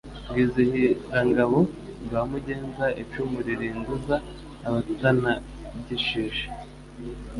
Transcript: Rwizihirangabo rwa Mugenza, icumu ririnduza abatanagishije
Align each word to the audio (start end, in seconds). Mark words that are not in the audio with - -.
Rwizihirangabo 0.29 1.59
rwa 2.05 2.21
Mugenza, 2.31 2.85
icumu 3.01 3.37
ririnduza 3.45 4.15
abatanagishije 4.67 6.45